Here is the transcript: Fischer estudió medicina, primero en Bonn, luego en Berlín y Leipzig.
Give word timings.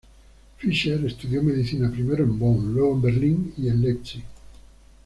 Fischer 0.57 1.05
estudió 1.05 1.43
medicina, 1.43 1.91
primero 1.91 2.23
en 2.23 2.39
Bonn, 2.39 2.73
luego 2.73 2.93
en 2.95 3.01
Berlín 3.03 3.53
y 3.55 3.69
Leipzig. 3.69 4.23